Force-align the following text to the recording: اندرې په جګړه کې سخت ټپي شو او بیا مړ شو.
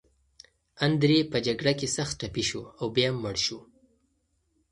اندرې 0.87 1.19
په 1.31 1.37
جګړه 1.47 1.73
کې 1.79 1.87
سخت 1.97 2.13
ټپي 2.19 2.43
شو 2.49 2.61
او 2.79 2.85
بیا 2.95 3.09
مړ 3.23 3.35
شو. 3.45 3.59